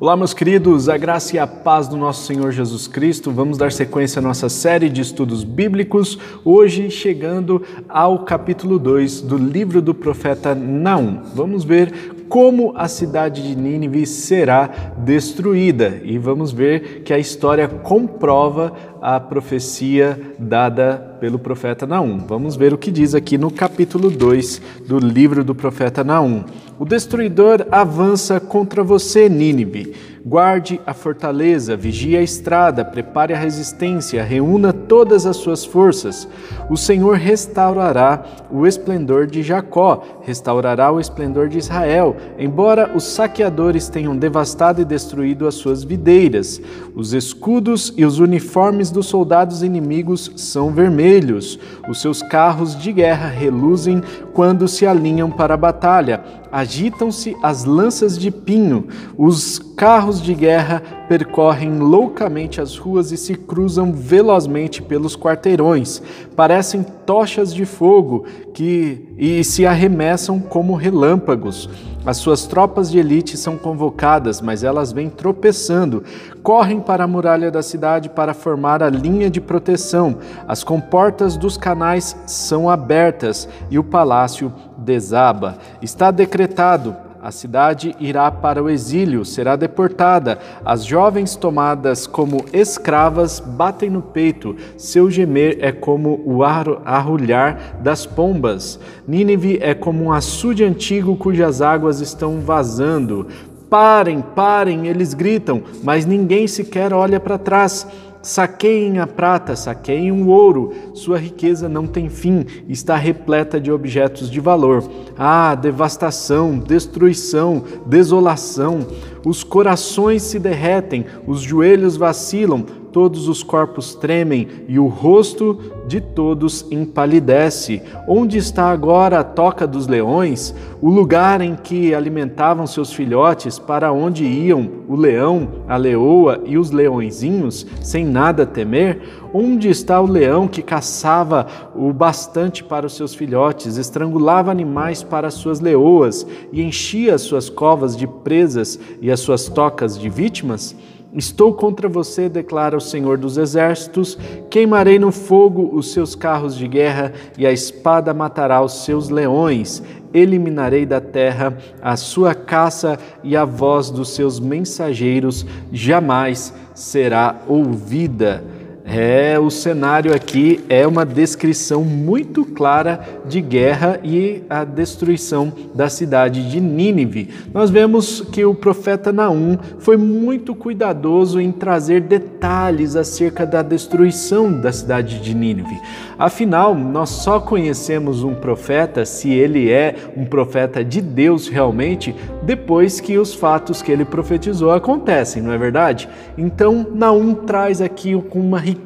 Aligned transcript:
Olá, 0.00 0.16
meus 0.16 0.32
queridos, 0.32 0.88
a 0.88 0.96
graça 0.96 1.34
e 1.34 1.40
a 1.40 1.46
paz 1.46 1.88
do 1.88 1.96
nosso 1.96 2.24
Senhor 2.24 2.52
Jesus 2.52 2.86
Cristo. 2.86 3.32
Vamos 3.32 3.58
dar 3.58 3.72
sequência 3.72 4.20
à 4.20 4.22
nossa 4.22 4.48
série 4.48 4.88
de 4.88 5.00
estudos 5.00 5.42
bíblicos, 5.42 6.16
hoje 6.44 6.88
chegando 6.88 7.60
ao 7.88 8.20
capítulo 8.20 8.78
2 8.78 9.22
do 9.22 9.36
livro 9.36 9.82
do 9.82 9.92
profeta 9.92 10.54
Naum. 10.54 11.22
Vamos 11.34 11.64
ver 11.64 12.14
como 12.28 12.72
a 12.76 12.86
cidade 12.86 13.42
de 13.42 13.56
Nínive 13.56 14.06
será 14.06 14.94
destruída 14.98 16.00
e 16.04 16.16
vamos 16.16 16.52
ver 16.52 17.02
que 17.02 17.12
a 17.12 17.18
história 17.18 17.66
comprova 17.66 18.72
a 19.02 19.18
profecia 19.18 20.34
dada 20.38 21.16
pelo 21.20 21.40
profeta 21.40 21.88
Naum. 21.88 22.18
Vamos 22.18 22.54
ver 22.54 22.72
o 22.72 22.78
que 22.78 22.92
diz 22.92 23.16
aqui 23.16 23.36
no 23.36 23.50
capítulo 23.50 24.10
2 24.10 24.62
do 24.86 24.98
livro 24.98 25.42
do 25.42 25.56
profeta 25.56 26.04
Naum. 26.04 26.44
O 26.78 26.84
destruidor 26.84 27.66
avança 27.72 28.38
contra 28.38 28.84
você, 28.84 29.28
Nínive. 29.28 29.96
Guarde 30.24 30.80
a 30.86 30.92
fortaleza, 30.92 31.76
vigie 31.76 32.16
a 32.16 32.22
estrada, 32.22 32.84
prepare 32.84 33.32
a 33.32 33.38
resistência, 33.38 34.22
reúna 34.22 34.72
todas 34.72 35.24
as 35.26 35.38
suas 35.38 35.64
forças. 35.64 36.28
O 36.68 36.76
Senhor 36.76 37.16
restaurará 37.16 38.22
o 38.50 38.66
esplendor 38.66 39.26
de 39.26 39.42
Jacó, 39.42 40.20
restaurará 40.22 40.92
o 40.92 41.00
esplendor 41.00 41.48
de 41.48 41.58
Israel, 41.58 42.14
embora 42.38 42.92
os 42.94 43.04
saqueadores 43.04 43.88
tenham 43.88 44.16
devastado 44.16 44.82
e 44.82 44.84
destruído 44.84 45.46
as 45.46 45.54
suas 45.54 45.82
videiras. 45.82 46.60
Os 46.94 47.14
escudos 47.14 47.94
e 47.96 48.04
os 48.04 48.18
uniformes 48.18 48.90
dos 48.90 49.06
soldados 49.06 49.62
inimigos 49.62 50.30
são 50.36 50.70
vermelhos. 50.70 51.58
Os 51.88 52.02
seus 52.02 52.22
carros 52.22 52.76
de 52.76 52.92
guerra 52.92 53.28
reluzem 53.28 54.02
quando 54.34 54.68
se 54.68 54.86
alinham 54.86 55.30
para 55.30 55.54
a 55.54 55.56
batalha. 55.56 56.22
Agitam-se 56.50 57.36
as 57.42 57.64
lanças 57.64 58.18
de 58.18 58.30
pinho. 58.30 58.86
Os 59.16 59.58
carros 59.58 60.22
de 60.22 60.34
guerra 60.34 60.82
percorrem 61.08 61.78
loucamente 61.78 62.60
as 62.60 62.76
ruas 62.76 63.12
e 63.12 63.16
se 63.16 63.34
cruzam 63.34 63.92
velozmente 63.92 64.82
pelos 64.82 65.16
quarteirões. 65.16 66.02
Parecem 66.34 66.82
tochas 67.04 67.54
de 67.54 67.64
fogo 67.64 68.24
que 68.58 69.14
e 69.16 69.44
se 69.44 69.64
arremessam 69.64 70.40
como 70.40 70.74
relâmpagos. 70.74 71.70
As 72.04 72.16
suas 72.16 72.44
tropas 72.44 72.90
de 72.90 72.98
elite 72.98 73.36
são 73.36 73.56
convocadas, 73.56 74.40
mas 74.40 74.64
elas 74.64 74.90
vêm 74.90 75.08
tropeçando. 75.08 76.02
Correm 76.42 76.80
para 76.80 77.04
a 77.04 77.06
muralha 77.06 77.52
da 77.52 77.62
cidade 77.62 78.08
para 78.08 78.34
formar 78.34 78.82
a 78.82 78.90
linha 78.90 79.30
de 79.30 79.40
proteção. 79.40 80.18
As 80.48 80.64
comportas 80.64 81.36
dos 81.36 81.56
canais 81.56 82.16
são 82.26 82.68
abertas 82.68 83.48
e 83.70 83.78
o 83.78 83.84
palácio 83.84 84.52
desaba. 84.76 85.58
Está 85.80 86.10
decretado 86.10 86.96
a 87.28 87.30
cidade 87.30 87.94
irá 88.00 88.30
para 88.30 88.62
o 88.62 88.70
exílio, 88.70 89.22
será 89.22 89.54
deportada. 89.54 90.38
As 90.64 90.82
jovens 90.82 91.36
tomadas 91.36 92.06
como 92.06 92.46
escravas 92.54 93.38
batem 93.38 93.90
no 93.90 94.00
peito. 94.00 94.56
Seu 94.78 95.10
gemer 95.10 95.58
é 95.60 95.70
como 95.70 96.22
o 96.24 96.42
arrulhar 96.42 97.76
das 97.82 98.06
pombas. 98.06 98.80
Nínive 99.06 99.58
é 99.60 99.74
como 99.74 100.04
um 100.04 100.12
açude 100.12 100.64
antigo 100.64 101.16
cujas 101.16 101.60
águas 101.60 102.00
estão 102.00 102.40
vazando. 102.40 103.26
Parem, 103.68 104.22
parem, 104.22 104.86
eles 104.86 105.12
gritam, 105.12 105.62
mas 105.84 106.06
ninguém 106.06 106.46
sequer 106.46 106.94
olha 106.94 107.20
para 107.20 107.36
trás. 107.36 107.86
Saqueiem 108.20 108.98
a 108.98 109.06
prata, 109.06 109.54
saqueiem 109.54 110.10
o 110.10 110.26
ouro, 110.26 110.72
sua 110.92 111.18
riqueza 111.18 111.68
não 111.68 111.86
tem 111.86 112.08
fim, 112.08 112.44
está 112.68 112.96
repleta 112.96 113.60
de 113.60 113.70
objetos 113.70 114.28
de 114.28 114.40
valor. 114.40 114.82
Ah, 115.16 115.54
devastação, 115.54 116.58
destruição, 116.58 117.62
desolação. 117.86 118.86
Os 119.24 119.44
corações 119.44 120.22
se 120.22 120.38
derretem, 120.38 121.06
os 121.26 121.40
joelhos 121.40 121.96
vacilam, 121.96 122.66
todos 122.92 123.28
os 123.28 123.42
corpos 123.42 123.94
tremem 123.94 124.48
e 124.68 124.78
o 124.78 124.86
rosto 124.86 125.58
de 125.86 126.00
todos 126.00 126.66
empalidece. 126.70 127.82
Onde 128.06 128.38
está 128.38 128.70
agora 128.70 129.20
a 129.20 129.24
toca 129.24 129.66
dos 129.66 129.86
leões, 129.86 130.54
o 130.80 130.90
lugar 130.90 131.40
em 131.40 131.56
que 131.56 131.94
alimentavam 131.94 132.66
seus 132.66 132.92
filhotes, 132.92 133.58
para 133.58 133.92
onde 133.92 134.24
iam 134.24 134.68
o 134.88 134.94
leão, 134.94 135.48
a 135.66 135.76
leoa 135.76 136.42
e 136.44 136.58
os 136.58 136.70
leõezinhos, 136.70 137.66
sem 137.82 138.04
nada 138.04 138.44
temer? 138.44 139.00
Onde 139.32 139.68
está 139.68 140.00
o 140.00 140.06
leão 140.06 140.46
que 140.48 140.62
caçava 140.62 141.46
o 141.74 141.92
bastante 141.92 142.62
para 142.62 142.86
os 142.86 142.94
seus 142.94 143.14
filhotes, 143.14 143.76
estrangulava 143.76 144.50
animais 144.50 145.02
para 145.02 145.28
as 145.28 145.34
suas 145.34 145.60
leoas 145.60 146.26
e 146.52 146.62
enchia 146.62 147.14
as 147.14 147.22
suas 147.22 147.50
covas 147.50 147.96
de 147.96 148.06
presas 148.06 148.78
e 149.00 149.10
as 149.10 149.20
suas 149.20 149.48
tocas 149.48 149.98
de 149.98 150.08
vítimas? 150.08 150.76
Estou 151.14 151.54
contra 151.54 151.88
você, 151.88 152.28
declara 152.28 152.76
o 152.76 152.80
Senhor 152.80 153.16
dos 153.16 153.38
Exércitos, 153.38 154.18
queimarei 154.50 154.98
no 154.98 155.10
fogo 155.10 155.70
os 155.72 155.90
seus 155.92 156.14
carros 156.14 156.54
de 156.54 156.68
guerra 156.68 157.14
e 157.38 157.46
a 157.46 157.52
espada 157.52 158.12
matará 158.12 158.60
os 158.60 158.84
seus 158.84 159.08
leões. 159.08 159.82
Eliminarei 160.12 160.84
da 160.84 161.00
terra 161.00 161.56
a 161.80 161.96
sua 161.96 162.34
caça 162.34 162.98
e 163.24 163.34
a 163.34 163.46
voz 163.46 163.90
dos 163.90 164.10
seus 164.10 164.38
mensageiros 164.38 165.46
jamais 165.72 166.52
será 166.74 167.40
ouvida. 167.48 168.44
É, 168.90 169.38
o 169.38 169.50
cenário 169.50 170.14
aqui 170.14 170.64
é 170.66 170.86
uma 170.86 171.04
descrição 171.04 171.84
muito 171.84 172.42
clara 172.42 173.00
de 173.26 173.38
guerra 173.38 174.00
e 174.02 174.42
a 174.48 174.64
destruição 174.64 175.52
da 175.74 175.90
cidade 175.90 176.50
de 176.50 176.58
Nínive. 176.58 177.28
Nós 177.52 177.68
vemos 177.68 178.22
que 178.32 178.42
o 178.46 178.54
profeta 178.54 179.12
Naum 179.12 179.58
foi 179.78 179.98
muito 179.98 180.54
cuidadoso 180.54 181.38
em 181.38 181.52
trazer 181.52 182.00
detalhes 182.00 182.96
acerca 182.96 183.44
da 183.44 183.60
destruição 183.60 184.58
da 184.58 184.72
cidade 184.72 185.20
de 185.20 185.34
Nínive. 185.34 185.78
Afinal, 186.18 186.74
nós 186.74 187.10
só 187.10 187.38
conhecemos 187.38 188.24
um 188.24 188.34
profeta 188.34 189.04
se 189.04 189.30
ele 189.30 189.70
é 189.70 189.96
um 190.16 190.24
profeta 190.24 190.82
de 190.82 191.02
Deus 191.02 191.46
realmente 191.46 192.14
depois 192.42 193.00
que 193.00 193.18
os 193.18 193.34
fatos 193.34 193.82
que 193.82 193.92
ele 193.92 194.06
profetizou 194.06 194.72
acontecem, 194.72 195.42
não 195.42 195.52
é 195.52 195.58
verdade? 195.58 196.08
Então, 196.38 196.86
Naum 196.94 197.34
traz 197.34 197.82
aqui 197.82 198.14
com 198.30 198.40
uma 198.40 198.58
riqueza 198.58 198.77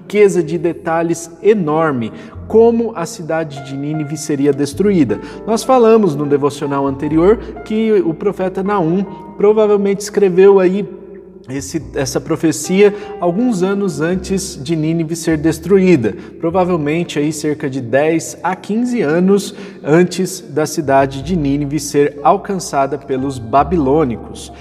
de 0.42 0.58
detalhes 0.58 1.30
enorme 1.42 2.12
como 2.47 2.92
a 2.94 3.06
cidade 3.06 3.64
de 3.64 3.75
Nínive 3.75 4.16
seria 4.16 4.53
destruída. 4.53 5.19
Nós 5.47 5.64
falamos 5.64 6.14
no 6.14 6.26
devocional 6.26 6.86
anterior 6.86 7.38
que 7.64 7.92
o 7.92 8.12
profeta 8.12 8.62
Naum 8.62 9.04
provavelmente 9.38 10.00
escreveu 10.00 10.60
aí 10.60 10.86
esse, 11.48 11.82
essa 11.94 12.20
profecia 12.20 12.94
alguns 13.20 13.62
anos 13.62 14.00
antes 14.00 14.58
de 14.62 14.76
Nínive 14.76 15.16
ser 15.16 15.36
destruída, 15.36 16.14
provavelmente 16.38 17.19
aí 17.19 17.32
cerca 17.32 17.69
de 17.69 17.80
10 17.80 18.38
a 18.42 18.54
15 18.54 19.03
anos 19.03 19.54
antes 19.82 20.41
da 20.41 20.66
cidade 20.66 21.22
de 21.22 21.36
Nínive 21.36 21.81
ser 21.81 22.20
alcançada 22.22 22.97
pelos 22.97 23.38
babilônicos. 23.38 24.52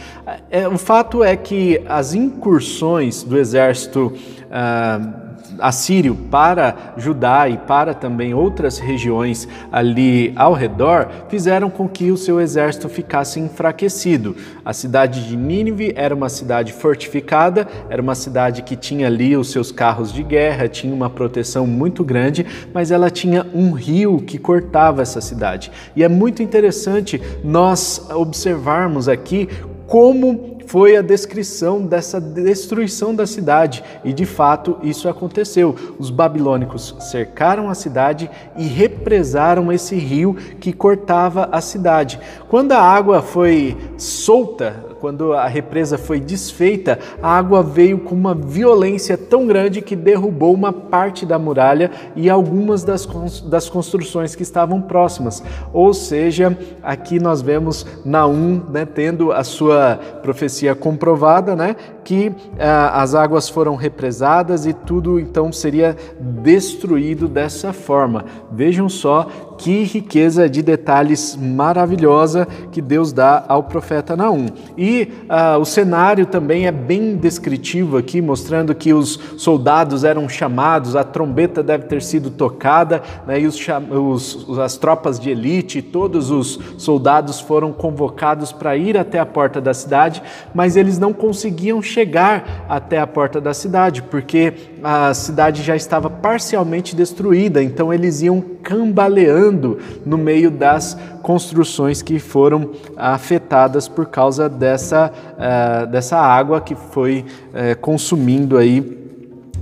É, 0.50 0.68
o 0.68 0.78
fato 0.78 1.24
é 1.24 1.36
que 1.36 1.82
as 1.88 2.14
incursões 2.14 3.24
do 3.24 3.38
exército 3.38 4.14
ah, 4.50 5.31
assírio 5.60 6.16
para 6.16 6.94
Judá 6.98 7.48
e 7.50 7.58
para 7.58 7.94
também 7.94 8.34
outras 8.34 8.80
regiões 8.80 9.48
ali 9.72 10.34
ao 10.36 10.54
redor 10.54 11.10
fizeram 11.30 11.70
com 11.70 11.88
que 11.88 12.12
o 12.12 12.18
seu 12.18 12.40
exército 12.40 12.90
ficasse 12.90 13.40
enfraquecido. 13.40 14.36
A 14.64 14.74
cidade 14.74 15.28
de 15.28 15.36
Nínive 15.36 15.94
era 15.96 16.14
uma 16.14 16.30
cidade 16.30 16.74
fortificada, 16.74 17.68
era 17.90 18.02
uma 18.02 18.16
cidade 18.16 18.62
que 18.62 18.76
tinha 18.76 19.08
ali 19.08 19.36
os 19.36 19.52
seus 19.52 19.72
carros 19.72 20.12
de 20.14 20.24
guerra, 20.24 20.68
tinha 20.68 20.94
uma 20.94 21.10
proteção 21.10 21.66
muito 21.66 22.04
grande, 22.04 22.46
mas 22.74 22.92
ela 22.92 23.10
tinha 23.10 23.46
um 23.54 23.72
rio 23.72 24.22
que 24.22 24.38
cortava 24.38 25.02
essa 25.02 25.22
cidade. 25.22 25.72
E 25.96 26.04
é 26.04 26.10
muito 26.10 26.44
interessante 26.44 27.22
nós 27.44 28.10
observarmos 28.12 29.08
aqui 29.08 29.48
como 29.88 30.61
foi 30.72 30.96
a 30.96 31.02
descrição 31.02 31.86
dessa 31.86 32.22
destruição 32.22 33.14
da 33.14 33.28
cidade, 33.28 33.84
e 34.06 34.14
de 34.14 34.26
fato 34.26 34.78
isso 34.82 35.10
aconteceu. 35.10 35.76
Os 36.00 36.10
babilônicos 36.10 36.96
cercaram 37.12 37.70
a 37.70 37.76
cidade 37.76 38.32
e 38.56 38.64
represaram 38.68 39.70
esse 39.70 39.98
rio 39.98 40.34
que 40.34 40.72
cortava 40.72 41.50
a 41.52 41.60
cidade. 41.60 42.22
Quando 42.48 42.72
a 42.72 42.80
água 42.80 43.22
foi 43.22 43.78
solta, 43.98 44.91
quando 45.02 45.34
a 45.34 45.48
represa 45.48 45.98
foi 45.98 46.20
desfeita, 46.20 47.00
a 47.24 47.36
água 47.36 47.64
veio 47.64 47.98
com 47.98 48.14
uma 48.14 48.36
violência 48.36 49.18
tão 49.18 49.48
grande 49.48 49.82
que 49.82 49.96
derrubou 49.96 50.54
uma 50.54 50.72
parte 50.72 51.26
da 51.26 51.40
muralha 51.40 51.90
e 52.16 52.30
algumas 52.30 52.84
das, 52.84 53.08
das 53.42 53.68
construções 53.68 54.36
que 54.36 54.44
estavam 54.44 54.80
próximas. 54.80 55.44
Ou 55.74 55.92
seja, 55.92 56.56
aqui 56.84 57.20
nós 57.20 57.42
vemos 57.42 57.84
Naum 58.06 58.62
né, 58.70 58.86
tendo 58.86 59.32
a 59.32 59.44
sua 59.44 60.00
profecia 60.22 60.76
comprovada, 60.76 61.56
né, 61.56 61.76
que 62.04 62.32
ah, 62.60 63.02
as 63.02 63.16
águas 63.16 63.50
foram 63.50 63.76
represadas 63.76 64.68
e 64.68 64.74
tudo 64.74 65.20
então 65.20 65.52
seria 65.52 65.98
destruído 66.20 67.28
dessa 67.28 67.74
forma. 67.74 68.26
Vejam 68.52 68.88
só 68.88 69.28
que 69.58 69.84
riqueza 69.84 70.50
de 70.50 70.62
detalhes 70.62 71.36
maravilhosa 71.36 72.48
que 72.72 72.82
Deus 72.82 73.14
dá 73.14 73.46
ao 73.48 73.64
profeta 73.64 74.16
Naum. 74.16 74.48
E 74.76 74.91
uh, 75.00 75.60
o 75.60 75.66
cenário 75.66 76.26
também 76.26 76.68
é 76.68 76.72
bem 76.72 77.16
descritivo 77.16 77.98
aqui, 77.98 78.22
mostrando 78.22 78.74
que 78.76 78.94
os 78.94 79.20
soldados 79.38 80.04
eram 80.04 80.28
chamados, 80.28 80.96
a 80.96 81.04
trombeta 81.04 81.64
deve 81.64 81.86
ter 81.86 82.02
sido 82.02 82.30
tocada, 82.30 83.02
né, 83.26 83.40
e 83.40 83.48
os, 83.48 83.58
os, 83.90 84.60
as 84.60 84.78
tropas 84.78 85.20
de 85.20 85.30
elite, 85.30 85.82
todos 85.82 86.32
os 86.32 86.60
soldados 86.78 87.40
foram 87.40 87.72
convocados 87.72 88.52
para 88.52 88.76
ir 88.76 88.98
até 88.98 89.20
a 89.20 89.26
porta 89.26 89.62
da 89.62 89.74
cidade, 89.74 90.22
mas 90.54 90.76
eles 90.76 90.98
não 90.98 91.14
conseguiam 91.14 91.82
chegar 91.82 92.66
até 92.68 93.00
a 93.00 93.08
porta 93.08 93.40
da 93.40 93.54
cidade, 93.54 94.02
porque 94.04 94.54
a 94.84 95.14
cidade 95.14 95.64
já 95.64 95.76
estava 95.76 96.10
parcialmente 96.10 96.96
destruída, 96.96 97.62
então 97.62 97.94
eles 97.94 98.22
iam 98.22 98.42
cambaleando 98.64 99.78
no 100.06 100.18
meio 100.18 100.50
das 100.50 100.98
construções 101.22 102.02
que 102.02 102.20
foram 102.20 102.72
afetadas 102.98 103.88
por 103.88 104.08
causa 104.08 104.50
dessa, 104.50 105.12
uh, 105.12 105.88
dessa 105.88 106.18
água 106.18 106.62
que 106.62 106.76
foi 106.76 107.26
uh, 107.50 107.80
consumindo 107.80 108.58
aí 108.58 109.00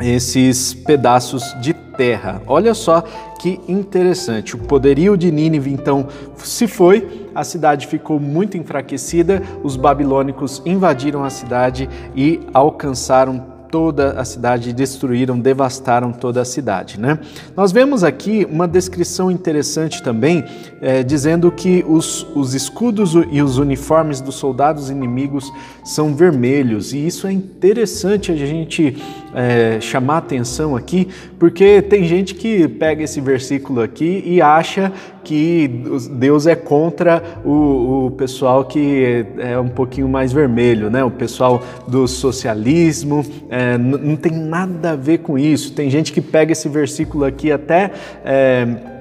esses 0.02 0.74
pedaços 0.74 1.44
de 1.62 1.74
terra. 1.74 2.42
Olha 2.48 2.74
só 2.74 3.04
que 3.40 3.60
interessante. 3.68 4.56
O 4.56 4.60
poderio 4.60 5.18
de 5.18 5.30
Nínive 5.30 5.72
então 5.72 6.08
se 6.38 6.68
foi, 6.68 7.28
a 7.36 7.44
cidade 7.44 7.88
ficou 7.88 8.20
muito 8.20 8.58
enfraquecida, 8.58 9.42
os 9.64 9.76
babilônicos 9.76 10.62
invadiram 10.66 11.24
a 11.24 11.30
cidade 11.30 11.90
e 12.16 12.40
alcançaram 12.54 13.49
toda 13.72 14.12
a 14.20 14.26
cidade, 14.26 14.74
destruíram, 14.74 15.40
devastaram 15.40 16.12
toda 16.12 16.42
a 16.42 16.46
cidade. 16.46 17.00
Né? 17.00 17.20
Nós 17.56 17.72
vemos 17.72 18.04
aqui 18.04 18.48
uma 18.50 18.68
descrição 18.68 19.30
interessante 19.30 20.02
também, 20.02 20.44
é, 20.82 21.04
dizendo 21.04 21.52
que 21.52 21.86
os, 21.88 22.26
os 22.36 22.54
escudos 22.54 23.14
e 23.32 23.42
os 23.42 23.58
uniformes 23.58 24.22
dos 24.22 24.36
soldados 24.36 24.90
inimigos 24.90 25.52
são 25.84 26.14
vermelhos, 26.14 26.94
e 26.94 27.06
isso 27.06 27.28
é 27.28 27.32
interessante 27.32 28.32
a 28.32 28.36
gente 28.36 28.98
é, 29.34 29.80
chamar 29.80 30.18
atenção 30.18 30.76
aqui, 30.76 31.08
porque 31.38 31.82
tem 31.82 32.06
gente 32.06 32.36
que 32.36 32.68
pega 32.68 33.04
esse 33.04 33.22
versículo 33.22 33.82
aqui 33.82 34.24
e 34.26 34.42
acha 34.42 34.92
que 35.24 35.68
Deus 36.12 36.48
é 36.48 36.56
contra 36.56 37.22
o, 37.44 38.06
o 38.08 38.12
pessoal 38.12 38.66
que 38.66 39.26
é 39.38 39.60
um 39.60 39.70
pouquinho 39.70 40.08
mais 40.08 40.32
vermelho, 40.32 40.90
né? 40.90 41.04
o 41.04 41.12
pessoal 41.12 41.62
do 41.88 42.08
socialismo, 42.08 43.26
é, 43.50 43.78
não 43.78 44.16
tem 44.16 44.32
nada 44.32 44.92
a 44.92 44.96
ver 44.96 45.20
com 45.20 45.38
isso. 45.38 45.74
Tem 45.74 45.90
gente 45.90 46.12
que 46.12 46.22
pega 46.22 46.52
esse 46.52 46.68
versículo 46.70 47.26
aqui 47.26 47.52
até. 47.52 47.92
É, 48.24 48.99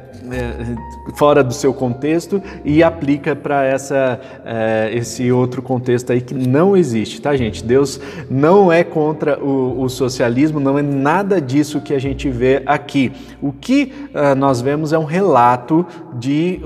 fora 1.14 1.42
do 1.42 1.52
seu 1.52 1.72
contexto 1.72 2.42
e 2.64 2.82
aplica 2.82 3.34
para 3.34 3.64
essa 3.64 4.20
é, 4.44 4.90
esse 4.92 5.30
outro 5.30 5.62
contexto 5.62 6.12
aí 6.12 6.20
que 6.20 6.34
não 6.34 6.76
existe, 6.76 7.20
tá, 7.20 7.36
gente? 7.36 7.64
Deus 7.64 8.00
não 8.30 8.72
é 8.72 8.84
contra 8.84 9.42
o, 9.42 9.82
o 9.82 9.88
socialismo, 9.88 10.60
não 10.60 10.78
é 10.78 10.82
nada 10.82 11.40
disso 11.40 11.80
que 11.80 11.94
a 11.94 11.98
gente 11.98 12.28
vê 12.28 12.62
aqui. 12.66 13.12
O 13.40 13.52
que 13.52 13.92
uh, 14.14 14.34
nós 14.34 14.60
vemos 14.60 14.92
é 14.92 14.98
um 14.98 15.04
relato 15.04 15.86
de 16.14 16.60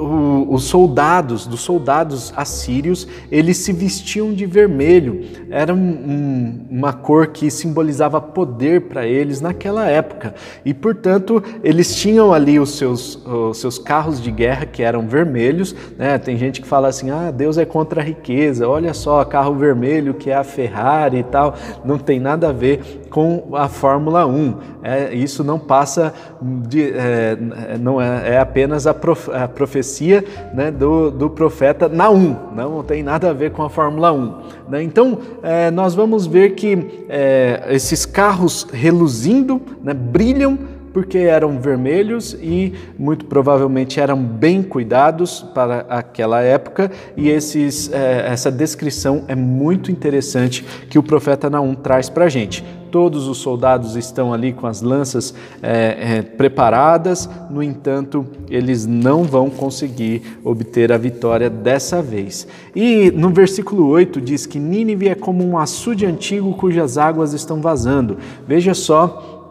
os 0.48 0.64
soldados, 0.64 1.46
dos 1.46 1.60
soldados 1.60 2.32
assírios, 2.36 3.06
eles 3.30 3.58
se 3.58 3.72
vestiam 3.72 4.32
de 4.32 4.46
vermelho. 4.46 5.24
Era 5.50 5.74
um, 5.74 5.78
um, 5.78 6.66
uma 6.70 6.92
cor 6.92 7.28
que 7.28 7.50
simbolizava 7.50 8.20
poder 8.20 8.82
para 8.82 9.06
eles 9.06 9.40
naquela 9.40 9.86
época 9.86 10.34
e, 10.64 10.72
portanto, 10.72 11.42
eles 11.62 11.94
tinham 11.96 12.32
ali 12.32 12.58
os 12.58 12.76
seus 12.76 13.20
os 13.52 13.60
seus 13.60 13.78
carros 13.78 14.20
de 14.20 14.30
guerra 14.30 14.66
que 14.66 14.82
eram 14.82 15.06
vermelhos. 15.06 15.74
Né? 15.96 16.18
Tem 16.18 16.36
gente 16.36 16.60
que 16.60 16.66
fala 16.66 16.88
assim: 16.88 17.10
ah, 17.10 17.30
Deus 17.30 17.56
é 17.56 17.64
contra 17.64 18.00
a 18.00 18.04
riqueza, 18.04 18.68
olha 18.68 18.92
só, 18.92 19.24
carro 19.24 19.54
vermelho 19.54 20.14
que 20.14 20.30
é 20.30 20.34
a 20.34 20.44
Ferrari 20.44 21.18
e 21.18 21.22
tal. 21.22 21.54
Não 21.84 21.98
tem 21.98 22.18
nada 22.18 22.48
a 22.48 22.52
ver 22.52 23.02
com 23.08 23.54
a 23.54 23.68
Fórmula 23.68 24.26
1. 24.26 24.56
É, 24.82 25.14
isso 25.14 25.44
não 25.44 25.58
passa 25.58 26.12
de. 26.40 26.92
É, 26.92 27.36
não 27.78 28.00
é, 28.00 28.34
é 28.34 28.38
apenas 28.38 28.86
a, 28.86 28.94
prof, 28.94 29.30
a 29.30 29.46
profecia 29.46 30.24
né, 30.52 30.70
do, 30.70 31.10
do 31.10 31.30
profeta 31.30 31.88
Naum, 31.88 32.36
não 32.54 32.82
tem 32.82 33.02
nada 33.02 33.30
a 33.30 33.32
ver 33.32 33.52
com 33.52 33.62
a 33.62 33.70
Fórmula 33.70 34.12
1. 34.12 34.34
Né? 34.68 34.82
Então, 34.82 35.18
é, 35.42 35.70
nós 35.70 35.94
vamos 35.94 36.26
ver 36.26 36.54
que 36.54 37.04
é, 37.08 37.66
esses 37.70 38.06
carros 38.06 38.66
reluzindo, 38.72 39.60
né, 39.82 39.92
brilham 39.92 40.58
porque 40.92 41.18
eram 41.18 41.58
vermelhos 41.58 42.36
e 42.40 42.74
muito 42.98 43.24
provavelmente 43.24 43.98
eram 43.98 44.22
bem 44.22 44.62
cuidados 44.62 45.42
para 45.54 45.86
aquela 45.88 46.42
época, 46.42 46.90
e 47.16 47.28
esses, 47.28 47.90
é, 47.92 48.28
essa 48.30 48.50
descrição 48.50 49.24
é 49.28 49.34
muito 49.34 49.90
interessante 49.90 50.64
que 50.88 50.98
o 50.98 51.02
profeta 51.02 51.48
Naum 51.48 51.74
traz 51.74 52.08
para 52.08 52.26
a 52.26 52.28
gente. 52.28 52.64
Todos 52.90 53.26
os 53.26 53.38
soldados 53.38 53.96
estão 53.96 54.34
ali 54.34 54.52
com 54.52 54.66
as 54.66 54.82
lanças 54.82 55.34
é, 55.62 56.18
é, 56.18 56.22
preparadas, 56.22 57.26
no 57.50 57.62
entanto, 57.62 58.26
eles 58.50 58.84
não 58.84 59.24
vão 59.24 59.48
conseguir 59.48 60.38
obter 60.44 60.92
a 60.92 60.98
vitória 60.98 61.48
dessa 61.48 62.02
vez. 62.02 62.46
E 62.76 63.10
no 63.12 63.30
versículo 63.30 63.88
8 63.88 64.20
diz 64.20 64.44
que 64.44 64.58
Nínive 64.58 65.08
é 65.08 65.14
como 65.14 65.42
um 65.42 65.56
açude 65.56 66.04
antigo 66.04 66.52
cujas 66.52 66.98
águas 66.98 67.32
estão 67.32 67.62
vazando. 67.62 68.18
Veja 68.46 68.74
só 68.74 69.41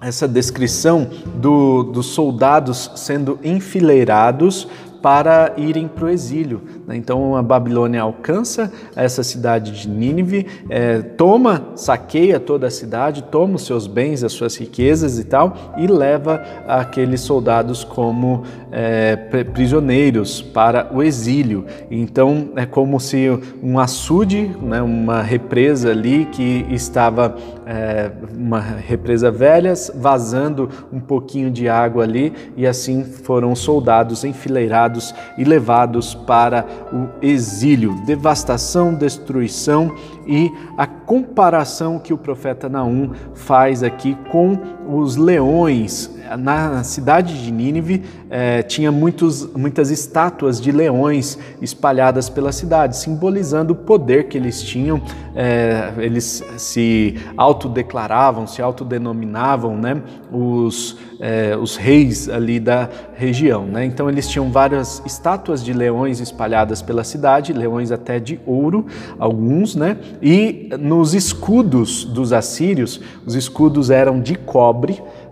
essa 0.00 0.28
descrição 0.28 1.10
do, 1.36 1.82
dos 1.82 2.06
soldados 2.06 2.90
sendo 2.94 3.38
enfileirados 3.42 4.68
para 5.02 5.52
irem 5.56 5.88
para 5.88 6.06
o 6.06 6.08
exílio. 6.08 6.62
Né? 6.86 6.96
Então 6.96 7.36
a 7.36 7.42
Babilônia 7.42 8.02
alcança 8.02 8.72
essa 8.96 9.22
cidade 9.22 9.72
de 9.72 9.88
Nínive, 9.88 10.46
é, 10.68 11.00
toma, 11.00 11.72
saqueia 11.76 12.40
toda 12.40 12.66
a 12.66 12.70
cidade, 12.70 13.22
toma 13.24 13.56
os 13.56 13.66
seus 13.66 13.86
bens, 13.86 14.24
as 14.24 14.32
suas 14.32 14.56
riquezas 14.56 15.18
e 15.18 15.24
tal, 15.24 15.74
e 15.76 15.86
leva 15.86 16.42
aqueles 16.66 17.20
soldados 17.20 17.84
como 17.84 18.42
é, 18.70 19.16
prisioneiros 19.52 20.42
para 20.42 20.88
o 20.92 21.02
exílio. 21.02 21.64
Então 21.90 22.50
é 22.56 22.66
como 22.66 22.98
se 23.00 23.28
um 23.62 23.78
açude, 23.78 24.50
né, 24.62 24.82
uma 24.82 25.22
represa 25.22 25.90
ali 25.90 26.26
que 26.26 26.66
estava 26.70 27.36
é, 27.66 28.10
uma 28.36 28.60
represa 28.60 29.30
velha, 29.30 29.74
vazando 29.94 30.68
um 30.92 31.00
pouquinho 31.00 31.50
de 31.50 31.68
água 31.68 32.04
ali, 32.04 32.32
e 32.56 32.66
assim 32.66 33.04
foram 33.04 33.54
soldados 33.54 34.24
enfileirados 34.24 34.97
e 35.36 35.44
levados 35.44 36.14
para 36.14 36.64
o 36.92 37.08
exílio. 37.22 37.94
Devastação, 38.04 38.94
destruição 38.94 39.94
e 40.26 40.50
a 40.76 40.86
comparação 40.86 41.98
que 41.98 42.12
o 42.12 42.18
profeta 42.18 42.68
Naum 42.68 43.12
faz 43.34 43.82
aqui 43.82 44.16
com 44.30 44.58
os 44.88 45.16
leões 45.16 46.10
na 46.36 46.82
cidade 46.82 47.42
de 47.42 47.50
Nínive 47.50 48.02
é, 48.28 48.62
tinha 48.62 48.92
muitos, 48.92 49.46
muitas 49.54 49.90
estátuas 49.90 50.60
de 50.60 50.70
leões 50.70 51.38
espalhadas 51.62 52.28
pela 52.28 52.52
cidade, 52.52 52.96
simbolizando 52.96 53.72
o 53.72 53.76
poder 53.76 54.24
que 54.24 54.36
eles 54.36 54.62
tinham. 54.62 55.00
É, 55.34 55.92
eles 55.98 56.42
se 56.56 57.16
autodeclaravam, 57.36 58.46
se 58.46 58.60
autodenominavam 58.60 59.76
né, 59.76 60.02
os, 60.32 60.96
é, 61.20 61.56
os 61.56 61.76
reis 61.76 62.28
ali 62.28 62.58
da 62.58 62.88
região. 63.14 63.64
Né? 63.66 63.84
Então 63.84 64.08
eles 64.08 64.28
tinham 64.28 64.50
várias 64.50 65.02
estátuas 65.06 65.64
de 65.64 65.72
leões 65.72 66.20
espalhadas 66.20 66.82
pela 66.82 67.04
cidade, 67.04 67.52
leões 67.52 67.92
até 67.92 68.18
de 68.18 68.40
ouro, 68.44 68.86
alguns, 69.18 69.74
né? 69.74 69.96
e 70.20 70.70
nos 70.78 71.14
escudos 71.14 72.04
dos 72.04 72.32
assírios, 72.32 73.00
os 73.24 73.34
escudos 73.34 73.90
eram 73.90 74.20
de 74.20 74.34
cobre 74.34 74.77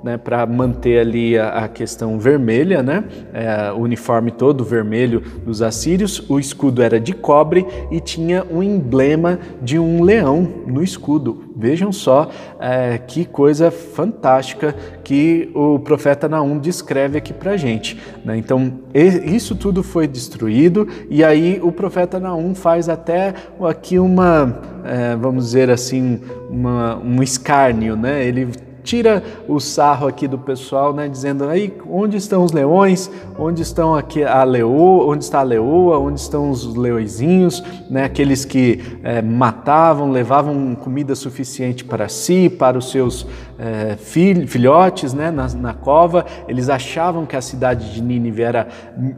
né, 0.02 0.16
para 0.16 0.44
manter 0.46 0.98
ali 0.98 1.38
a, 1.38 1.64
a, 1.64 1.68
questão 1.68 2.18
vermelha, 2.18 2.82
né, 2.82 3.04
é, 3.32 3.72
o 3.72 3.78
uniforme 3.78 4.30
todo 4.30 4.64
vermelho 4.64 5.20
dos 5.44 5.62
assírios, 5.62 6.24
o 6.28 6.38
escudo 6.38 6.82
era 6.82 6.98
de 7.00 7.12
cobre 7.12 7.66
e 7.90 8.00
tinha 8.00 8.44
um 8.50 8.62
emblema 8.62 9.38
de 9.62 9.78
um 9.78 10.02
leão 10.02 10.48
no 10.66 10.82
escudo. 10.82 11.44
Vejam 11.56 11.90
só 11.90 12.28
é, 12.60 12.98
que 12.98 13.24
coisa 13.24 13.70
fantástica 13.70 14.74
que 15.02 15.50
o 15.54 15.78
profeta 15.78 16.28
Naum 16.28 16.58
descreve 16.58 17.16
aqui 17.16 17.32
para 17.32 17.56
gente. 17.56 17.98
Né? 18.24 18.36
Então, 18.36 18.80
isso 18.94 19.54
tudo 19.54 19.82
foi 19.82 20.06
destruído 20.06 20.86
e 21.08 21.24
aí 21.24 21.58
o 21.62 21.72
profeta 21.72 22.20
Naum 22.20 22.54
faz 22.54 22.88
até 22.88 23.32
aqui 23.60 23.98
uma, 23.98 24.60
é, 24.84 25.16
vamos 25.16 25.46
dizer 25.46 25.70
assim, 25.70 26.20
uma, 26.50 26.96
um 26.98 27.22
escárnio, 27.22 27.96
né? 27.96 28.24
Ele 28.24 28.48
tira 28.86 29.20
o 29.48 29.58
sarro 29.58 30.06
aqui 30.06 30.28
do 30.28 30.38
pessoal, 30.38 30.94
né, 30.94 31.08
dizendo 31.08 31.44
aí 31.44 31.74
onde 31.90 32.16
estão 32.16 32.44
os 32.44 32.52
leões, 32.52 33.10
onde 33.36 33.60
estão 33.60 33.96
aqui 33.96 34.22
a 34.22 34.44
leoa, 34.44 35.04
onde 35.04 35.24
está 35.24 35.40
a 35.40 35.42
leoa, 35.42 35.98
onde 35.98 36.20
estão 36.20 36.50
os 36.50 36.76
leõezinhos, 36.76 37.62
né, 37.90 38.04
aqueles 38.04 38.44
que 38.44 38.80
é, 39.02 39.20
matavam, 39.20 40.12
levavam 40.12 40.76
comida 40.76 41.16
suficiente 41.16 41.84
para 41.84 42.08
si, 42.08 42.48
para 42.48 42.78
os 42.78 42.90
seus 42.92 43.26
é, 43.58 43.96
filhotes, 43.96 45.12
né, 45.12 45.32
na, 45.32 45.48
na, 45.48 45.74
cova. 45.74 46.24
Eles 46.46 46.68
achavam 46.68 47.26
que 47.26 47.34
a 47.34 47.40
cidade 47.40 47.92
de 47.92 48.00
Nínive 48.00 48.42
era 48.42 48.68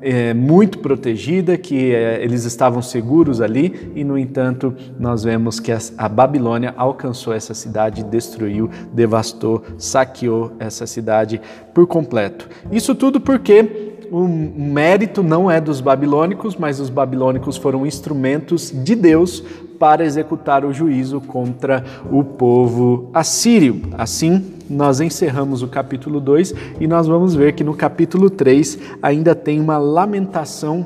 é, 0.00 0.32
muito 0.32 0.78
protegida, 0.78 1.58
que 1.58 1.74
eles 1.74 2.44
estavam 2.44 2.80
seguros 2.80 3.42
ali, 3.42 3.92
e 3.94 4.02
no 4.02 4.16
entanto 4.16 4.74
nós 4.98 5.24
vemos 5.24 5.60
que 5.60 5.70
a, 5.70 5.78
a 5.98 6.08
Babilônia 6.08 6.72
alcançou 6.76 7.34
essa 7.34 7.52
cidade, 7.52 8.02
destruiu, 8.02 8.70
devastou, 8.94 9.57
saqueou 9.76 10.52
essa 10.58 10.86
cidade 10.86 11.40
por 11.74 11.86
completo. 11.86 12.48
Isso 12.70 12.94
tudo 12.94 13.20
porque 13.20 13.88
o 14.10 14.26
mérito 14.26 15.22
não 15.22 15.50
é 15.50 15.60
dos 15.60 15.80
babilônicos, 15.80 16.56
mas 16.56 16.80
os 16.80 16.88
babilônicos 16.88 17.56
foram 17.56 17.86
instrumentos 17.86 18.72
de 18.72 18.94
Deus 18.94 19.42
para 19.78 20.04
executar 20.04 20.64
o 20.64 20.72
juízo 20.72 21.20
contra 21.20 21.84
o 22.10 22.24
povo 22.24 23.10
assírio. 23.12 23.82
Assim, 23.96 24.54
nós 24.68 25.00
encerramos 25.00 25.62
o 25.62 25.68
capítulo 25.68 26.20
2 26.20 26.54
e 26.80 26.86
nós 26.86 27.06
vamos 27.06 27.34
ver 27.34 27.52
que 27.52 27.62
no 27.62 27.74
capítulo 27.74 28.28
3 28.28 28.78
ainda 29.02 29.34
tem 29.34 29.60
uma 29.60 29.78
lamentação 29.78 30.84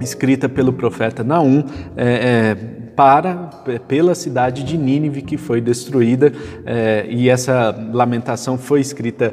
escrita 0.00 0.48
pelo 0.48 0.72
profeta 0.72 1.24
Naum. 1.24 1.64
É, 1.96 2.06
é, 2.06 2.87
para 2.98 3.48
pela 3.86 4.12
cidade 4.12 4.64
de 4.64 4.76
Nínive 4.76 5.22
que 5.22 5.36
foi 5.36 5.60
destruída 5.60 6.32
é, 6.66 7.06
e 7.08 7.28
essa 7.30 7.72
lamentação 7.92 8.58
foi 8.58 8.80
escrita 8.80 9.32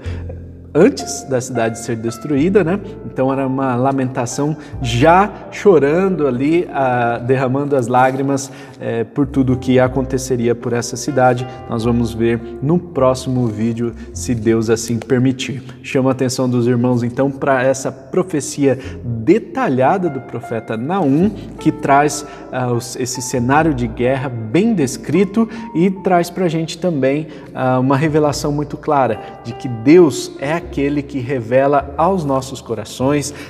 antes 0.71 1.23
da 1.23 1.41
cidade 1.41 1.79
ser 1.79 1.95
destruída, 1.95 2.63
né? 2.63 2.79
Então 3.15 3.31
era 3.31 3.47
uma 3.47 3.77
lamentação 3.77 4.57
já 4.81 5.31
chorando 5.49 6.27
ali, 6.27 6.67
ah, 6.69 7.17
derramando 7.17 7.73
as 7.73 7.87
lágrimas 7.87 8.51
eh, 8.77 9.05
por 9.05 9.25
tudo 9.25 9.55
que 9.55 9.79
aconteceria 9.79 10.53
por 10.53 10.73
essa 10.73 10.97
cidade. 10.97 11.47
Nós 11.69 11.85
vamos 11.85 12.13
ver 12.13 12.41
no 12.61 12.77
próximo 12.77 13.47
vídeo, 13.47 13.93
se 14.13 14.35
Deus 14.35 14.69
assim 14.69 14.99
permitir. 14.99 15.63
Chama 15.81 16.09
a 16.09 16.11
atenção 16.11 16.49
dos 16.49 16.67
irmãos 16.67 17.03
então 17.03 17.31
para 17.31 17.63
essa 17.63 17.89
profecia 17.89 18.77
detalhada 19.01 20.09
do 20.09 20.19
profeta 20.19 20.75
Naum, 20.75 21.29
que 21.57 21.71
traz 21.71 22.25
ah, 22.51 22.77
esse 22.99 23.21
cenário 23.21 23.73
de 23.73 23.87
guerra 23.87 24.27
bem 24.27 24.73
descrito 24.73 25.47
e 25.73 25.89
traz 25.89 26.29
para 26.29 26.43
a 26.43 26.49
gente 26.49 26.77
também 26.77 27.27
ah, 27.53 27.79
uma 27.79 27.95
revelação 27.95 28.51
muito 28.51 28.75
clara 28.75 29.21
de 29.45 29.53
que 29.53 29.69
Deus 29.69 30.33
é 30.37 30.51
aquele 30.51 31.01
que 31.01 31.19
revela 31.19 31.93
aos 31.97 32.25
nossos 32.25 32.59
corações 32.59 33.04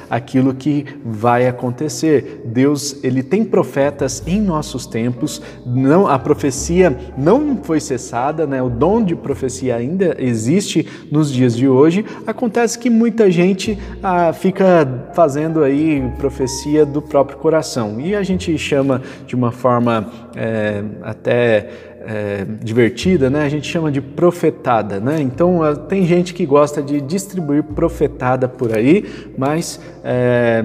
aquilo 0.10 0.54
que 0.54 0.86
vai 1.04 1.48
acontecer. 1.48 2.42
Deus, 2.46 3.04
ele 3.04 3.24
tem 3.24 3.44
profetas 3.44 4.24
em 4.26 4.42
nossos 4.42 4.86
tempos, 4.86 5.42
não 5.66 6.08
a 6.08 6.18
profecia 6.18 6.96
não 7.18 7.58
foi 7.64 7.80
cessada, 7.80 8.46
né? 8.46 8.62
O 8.62 8.70
dom 8.70 9.04
de 9.04 9.16
profecia 9.16 9.76
ainda 9.76 10.16
existe 10.20 10.88
nos 11.12 11.32
dias 11.32 11.56
de 11.56 11.68
hoje. 11.68 12.06
Acontece 12.26 12.78
que 12.78 12.90
muita 12.90 13.30
gente 13.32 13.78
ah, 14.02 14.34
fica 14.34 15.10
fazendo 15.14 15.64
aí 15.64 16.04
profecia 16.18 16.86
do 16.86 17.02
próprio 17.02 17.38
coração 17.38 18.00
e 18.00 18.16
a 18.16 18.24
gente 18.24 18.58
chama 18.58 19.02
de 19.26 19.36
uma 19.36 19.52
forma 19.52 20.12
é, 20.36 20.84
até 21.02 21.95
é, 22.06 22.46
divertida, 22.62 23.30
né? 23.30 23.44
A 23.44 23.50
gente 23.50 23.68
chama 23.68 23.92
de 23.92 24.00
profetada, 24.02 25.00
né? 25.00 25.22
Então 25.22 25.62
tem 25.88 26.06
gente 26.06 26.34
que 26.34 26.46
gosta 26.46 26.82
de 26.82 27.02
distribuir 27.02 27.64
profetada 27.64 28.48
por 28.48 28.74
aí, 28.74 29.06
mas 29.38 29.80
é, 30.04 30.64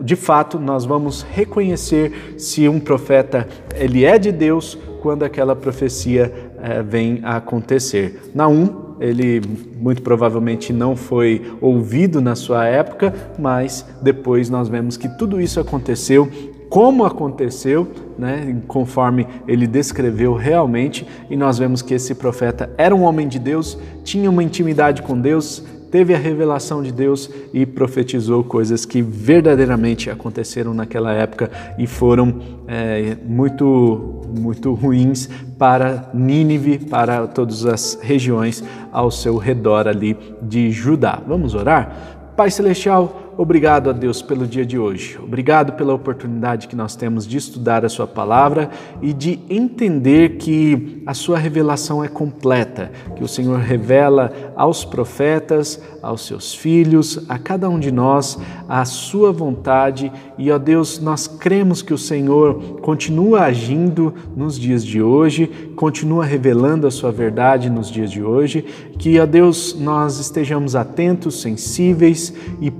de 0.00 0.16
fato 0.16 0.58
nós 0.58 0.84
vamos 0.84 1.22
reconhecer 1.22 2.34
se 2.38 2.68
um 2.68 2.78
profeta 2.78 3.48
ele 3.74 4.04
é 4.04 4.18
de 4.18 4.30
Deus 4.30 4.78
quando 5.00 5.24
aquela 5.24 5.56
profecia 5.56 6.32
é, 6.62 6.82
vem 6.82 7.20
a 7.22 7.36
acontecer. 7.36 8.30
Naum 8.34 8.92
ele 9.00 9.42
muito 9.76 10.00
provavelmente 10.00 10.72
não 10.72 10.94
foi 10.94 11.42
ouvido 11.60 12.20
na 12.20 12.36
sua 12.36 12.66
época, 12.66 13.12
mas 13.36 13.84
depois 14.00 14.48
nós 14.48 14.68
vemos 14.68 14.96
que 14.96 15.08
tudo 15.18 15.40
isso 15.40 15.58
aconteceu 15.58 16.30
como 16.72 17.04
aconteceu, 17.04 17.86
né, 18.18 18.62
conforme 18.66 19.26
ele 19.46 19.66
descreveu 19.66 20.32
realmente, 20.32 21.06
e 21.28 21.36
nós 21.36 21.58
vemos 21.58 21.82
que 21.82 21.92
esse 21.92 22.14
profeta 22.14 22.70
era 22.78 22.96
um 22.96 23.02
homem 23.02 23.28
de 23.28 23.38
Deus, 23.38 23.76
tinha 24.02 24.30
uma 24.30 24.42
intimidade 24.42 25.02
com 25.02 25.20
Deus, 25.20 25.62
teve 25.90 26.14
a 26.14 26.16
revelação 26.16 26.82
de 26.82 26.90
Deus 26.90 27.28
e 27.52 27.66
profetizou 27.66 28.42
coisas 28.42 28.86
que 28.86 29.02
verdadeiramente 29.02 30.08
aconteceram 30.08 30.72
naquela 30.72 31.12
época 31.12 31.50
e 31.76 31.86
foram 31.86 32.40
é, 32.66 33.18
muito, 33.22 34.22
muito 34.34 34.72
ruins 34.72 35.28
para 35.58 36.08
Nínive, 36.14 36.78
para 36.78 37.26
todas 37.26 37.66
as 37.66 37.98
regiões 38.00 38.64
ao 38.90 39.10
seu 39.10 39.36
redor 39.36 39.86
ali 39.86 40.16
de 40.40 40.70
Judá. 40.70 41.20
Vamos 41.28 41.54
orar? 41.54 42.32
Pai 42.34 42.50
Celestial, 42.50 43.21
Obrigado 43.36 43.88
a 43.88 43.94
Deus 43.94 44.20
pelo 44.20 44.46
dia 44.46 44.64
de 44.64 44.78
hoje. 44.78 45.18
Obrigado 45.18 45.72
pela 45.72 45.94
oportunidade 45.94 46.68
que 46.68 46.76
nós 46.76 46.94
temos 46.94 47.26
de 47.26 47.38
estudar 47.38 47.82
a 47.82 47.88
Sua 47.88 48.06
palavra 48.06 48.68
e 49.00 49.14
de 49.14 49.40
entender 49.48 50.36
que 50.36 51.02
a 51.06 51.14
Sua 51.14 51.38
revelação 51.38 52.04
é 52.04 52.08
completa, 52.08 52.92
que 53.16 53.24
o 53.24 53.28
Senhor 53.28 53.58
revela 53.58 54.30
aos 54.54 54.84
profetas, 54.84 55.80
aos 56.02 56.26
seus 56.26 56.54
filhos, 56.54 57.24
a 57.26 57.38
cada 57.38 57.70
um 57.70 57.78
de 57.78 57.90
nós, 57.90 58.38
a 58.68 58.84
Sua 58.84 59.32
vontade. 59.32 60.12
E, 60.36 60.50
ó 60.50 60.58
Deus, 60.58 61.00
nós 61.00 61.26
cremos 61.26 61.80
que 61.80 61.94
o 61.94 61.98
Senhor 61.98 62.80
continua 62.82 63.42
agindo 63.44 64.12
nos 64.36 64.58
dias 64.58 64.84
de 64.84 65.00
hoje, 65.02 65.46
continua 65.74 66.24
revelando 66.24 66.86
a 66.86 66.90
Sua 66.90 67.10
verdade 67.10 67.70
nos 67.70 67.90
dias 67.90 68.10
de 68.10 68.22
hoje. 68.22 68.62
Que, 68.98 69.18
ó 69.18 69.24
Deus, 69.24 69.74
nós 69.78 70.18
estejamos 70.18 70.76
atentos, 70.76 71.40
sensíveis 71.40 72.34
e 72.60 72.70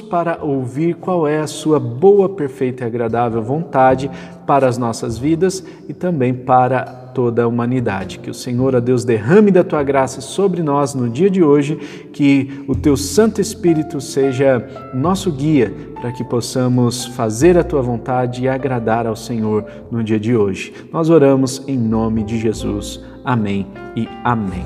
para 0.00 0.38
ouvir 0.42 0.94
qual 0.96 1.26
é 1.26 1.40
a 1.40 1.46
sua 1.46 1.78
boa, 1.78 2.28
perfeita 2.28 2.84
e 2.84 2.86
agradável 2.86 3.42
vontade 3.42 4.10
para 4.46 4.66
as 4.66 4.78
nossas 4.78 5.18
vidas 5.18 5.64
e 5.88 5.92
também 5.92 6.34
para 6.34 6.82
toda 7.14 7.44
a 7.44 7.46
humanidade. 7.46 8.18
Que 8.18 8.30
o 8.30 8.34
Senhor, 8.34 8.74
a 8.74 8.80
Deus, 8.80 9.04
derrame 9.04 9.50
da 9.50 9.62
tua 9.62 9.82
graça 9.82 10.20
sobre 10.20 10.62
nós 10.62 10.94
no 10.94 11.08
dia 11.08 11.30
de 11.30 11.42
hoje, 11.42 11.76
que 12.12 12.64
o 12.68 12.74
teu 12.74 12.96
Santo 12.96 13.40
Espírito 13.40 14.00
seja 14.00 14.66
nosso 14.92 15.30
guia 15.30 15.72
para 16.00 16.12
que 16.12 16.24
possamos 16.24 17.06
fazer 17.06 17.56
a 17.56 17.64
tua 17.64 17.80
vontade 17.80 18.42
e 18.42 18.48
agradar 18.48 19.06
ao 19.06 19.16
Senhor 19.16 19.64
no 19.90 20.02
dia 20.02 20.20
de 20.20 20.36
hoje. 20.36 20.74
Nós 20.92 21.08
oramos 21.08 21.62
em 21.66 21.78
nome 21.78 22.24
de 22.24 22.38
Jesus. 22.38 23.00
Amém 23.24 23.66
e 23.96 24.08
amém. 24.22 24.64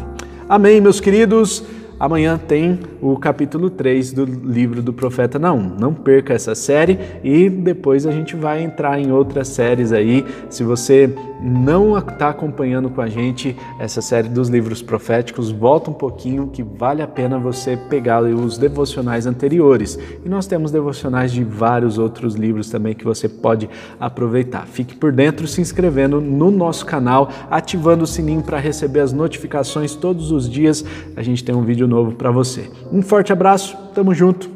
Amém, 0.49 0.81
meus 0.81 0.99
queridos. 0.99 1.63
Amanhã 2.01 2.39
tem 2.39 2.79
o 3.03 3.17
capítulo 3.17 3.69
3 3.69 4.13
do 4.13 4.25
livro 4.25 4.81
do 4.81 4.93
profeta 4.93 5.37
Naum. 5.37 5.75
Não 5.79 5.93
perca 5.93 6.33
essa 6.33 6.55
série 6.55 6.97
e 7.25 7.51
depois 7.51 8.07
a 8.07 8.13
gente 8.13 8.37
vai 8.37 8.63
entrar 8.63 9.01
em 9.01 9.11
outras 9.11 9.49
séries 9.49 9.93
aí. 9.93 10.25
Se 10.49 10.63
você 10.63 11.13
não 11.41 11.97
está 11.97 12.31
acompanhando 12.31 12.91
com 12.91 13.01
a 13.01 13.09
gente 13.09 13.57
essa 13.79 14.01
série 14.01 14.29
dos 14.29 14.49
livros 14.49 14.83
proféticos, 14.83 15.51
volta 15.51 15.91
um 15.91 15.95
pouquinho 15.95 16.49
que 16.49 16.63
vale 16.63 17.03
a 17.03 17.07
pena 17.07 17.39
você 17.39 17.77
pegar 17.77 18.23
os 18.23 18.59
devocionais 18.59 19.27
anteriores. 19.27 19.99
E 20.25 20.29
nós 20.29 20.47
temos 20.47 20.71
devocionais 20.71 21.33
de 21.33 21.45
vários 21.45 21.99
outros 21.99 22.35
livros 22.35 22.69
também 22.71 22.95
que 22.95 23.05
você 23.05 23.29
pode 23.29 23.69
aproveitar. 23.99 24.67
Fique 24.67 24.95
por 24.95 25.13
dentro 25.13 25.47
se 25.47 25.61
inscrevendo 25.61 26.21
no 26.21 26.51
nosso 26.51 26.85
canal, 26.85 27.31
ativando 27.51 28.05
o 28.05 28.07
sininho 28.07 28.43
para 28.43 28.59
receber 28.59 29.01
as 29.01 29.13
notificações 29.13 29.95
todos 29.95 30.33
os 30.33 30.49
dias. 30.49 30.85
A 31.17 31.23
gente 31.23 31.45
tem 31.45 31.55
um 31.55 31.63
vídeo 31.63 31.87
novo 31.87 32.13
para 32.13 32.31
você. 32.31 32.71
Um 32.93 33.03
forte 33.03 33.33
abraço, 33.33 33.77
tamo 33.95 34.15
junto, 34.15 34.51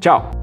tchau! 0.00 0.37